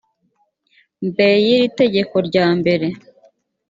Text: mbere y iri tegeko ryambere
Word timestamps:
mbere 1.09 1.35
y 1.45 1.47
iri 1.55 1.67
tegeko 1.79 2.15
ryambere 2.27 2.87